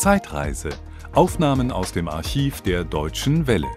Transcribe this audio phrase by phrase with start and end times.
[0.00, 0.70] Zeitreise.
[1.12, 3.68] Aufnahmen aus dem Archiv der Deutschen Welle.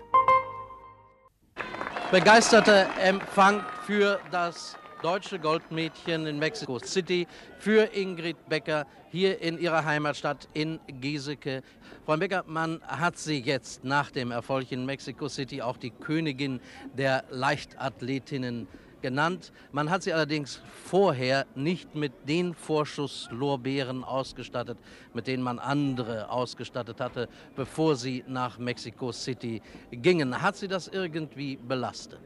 [2.14, 7.28] Begeisterter Empfang für das deutsche Goldmädchen in Mexico City,
[7.60, 11.62] für Ingrid Becker hier in ihrer Heimatstadt in Giesecke.
[12.06, 16.62] Frau Becker, man hat sie jetzt nach dem Erfolg in Mexico City auch die Königin
[16.98, 18.70] der Leichtathletinnen
[19.04, 19.52] genannt.
[19.72, 24.80] Man hat sie allerdings vorher nicht mit den Vorschusslorbeeren ausgestattet,
[25.14, 30.42] mit denen man andere ausgestattet hatte, bevor sie nach Mexico City gingen.
[30.42, 32.22] Hat sie das irgendwie belastet?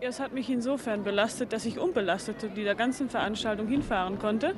[0.00, 4.54] Es hat mich insofern belastet, dass ich unbelastet zu dieser ganzen Veranstaltung hinfahren konnte.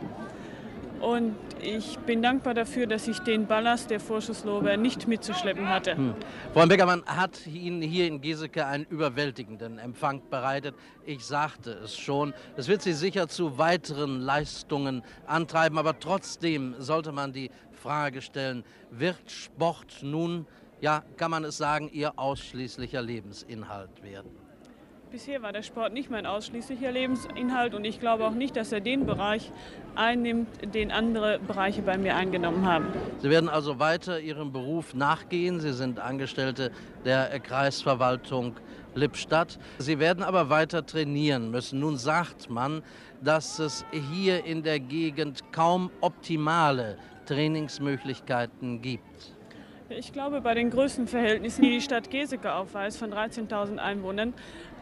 [1.01, 5.97] Und ich bin dankbar dafür, dass ich den Ballast der Vorschusslorbeer nicht mitzuschleppen hatte.
[5.97, 6.15] Hm.
[6.53, 10.75] Frau Beckermann hat Ihnen hier in Geseke einen überwältigenden Empfang bereitet.
[11.07, 12.35] Ich sagte es schon.
[12.57, 15.79] Es wird Sie sicher zu weiteren Leistungen antreiben.
[15.79, 20.47] Aber trotzdem sollte man die Frage stellen, wird Sport nun,
[20.83, 24.50] ja, kann man es sagen, Ihr ausschließlicher Lebensinhalt werden?
[25.11, 28.81] Bisher war der Sport nicht mein ausschließlicher Lebensinhalt und ich glaube auch nicht, dass er
[28.81, 29.51] den Bereich
[29.97, 32.87] einnimmt, den andere Bereiche bei mir eingenommen haben.
[33.19, 35.59] Sie werden also weiter Ihrem Beruf nachgehen.
[35.59, 36.71] Sie sind Angestellte
[37.05, 38.55] der Kreisverwaltung
[38.95, 39.59] Lippstadt.
[39.79, 41.81] Sie werden aber weiter trainieren müssen.
[41.81, 42.81] Nun sagt man,
[43.21, 49.35] dass es hier in der Gegend kaum optimale Trainingsmöglichkeiten gibt.
[49.91, 54.35] Ich glaube, bei den Größenverhältnissen, die die Stadt Geseke aufweist, von 13.000 Einwohnern,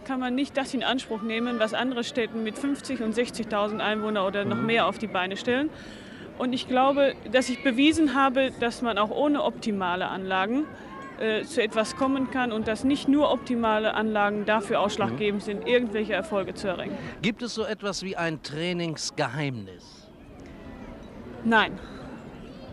[0.05, 4.27] kann man nicht das in Anspruch nehmen, was andere Städte mit 50.000 und 60.000 Einwohnern
[4.27, 4.67] oder noch mhm.
[4.67, 5.71] mehr auf die Beine stellen.
[6.37, 10.67] Und ich glaube, dass ich bewiesen habe, dass man auch ohne optimale Anlagen
[11.19, 15.47] äh, zu etwas kommen kann und dass nicht nur optimale Anlagen dafür ausschlaggebend mhm.
[15.47, 16.97] sind, irgendwelche Erfolge zu erringen.
[17.23, 20.11] Gibt es so etwas wie ein Trainingsgeheimnis?
[21.45, 21.79] Nein,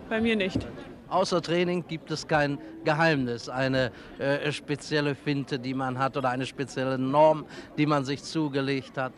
[0.09, 0.67] bei mir nicht.
[1.09, 6.45] Außer Training gibt es kein Geheimnis, eine äh, spezielle Finte, die man hat oder eine
[6.45, 7.45] spezielle Norm,
[7.77, 9.13] die man sich zugelegt hat.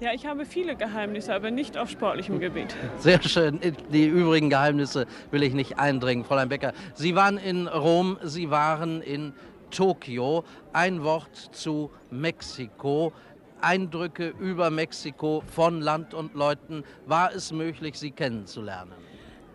[0.00, 2.74] Ja, ich habe viele Geheimnisse, aber nicht auf sportlichem Gebiet.
[2.98, 3.60] Sehr schön.
[3.92, 6.72] Die übrigen Geheimnisse will ich nicht eindringen, Fräulein Becker.
[6.94, 9.34] Sie waren in Rom, Sie waren in
[9.70, 10.44] Tokio.
[10.72, 13.12] Ein Wort zu Mexiko.
[13.60, 16.82] Eindrücke über Mexiko von Land und Leuten.
[17.06, 18.94] War es möglich, Sie kennenzulernen?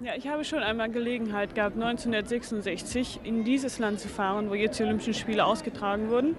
[0.01, 4.77] Ja, ich habe schon einmal Gelegenheit gehabt, 1966 in dieses Land zu fahren, wo jetzt
[4.77, 6.35] die Olympischen Spiele ausgetragen wurden.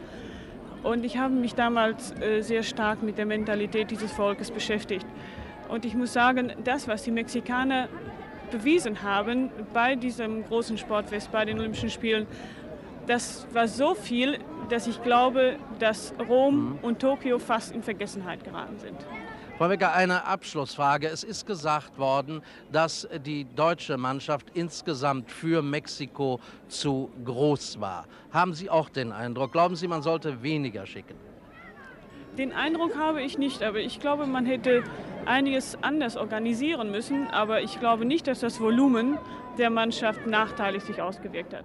[0.83, 5.06] Und ich habe mich damals äh, sehr stark mit der Mentalität dieses Volkes beschäftigt.
[5.69, 7.89] Und ich muss sagen, das, was die Mexikaner
[8.50, 12.27] bewiesen haben bei diesem großen Sportfest, bei den Olympischen Spielen,
[13.06, 14.38] das war so viel,
[14.69, 16.78] dass ich glaube, dass Rom mhm.
[16.83, 18.99] und Tokio fast in Vergessenheit geraten sind.
[19.59, 21.09] Frau Becker, eine Abschlussfrage.
[21.09, 28.06] Es ist gesagt worden, dass die deutsche Mannschaft insgesamt für Mexiko zu groß war.
[28.33, 29.53] Haben Sie auch den Eindruck?
[29.53, 31.15] Glauben Sie, man sollte weniger schicken?
[32.37, 34.84] Den Eindruck habe ich nicht, aber ich glaube, man hätte
[35.25, 37.27] einiges anders organisieren müssen.
[37.28, 39.17] Aber ich glaube nicht, dass das Volumen
[39.56, 41.65] der Mannschaft nachteilig sich ausgewirkt hat.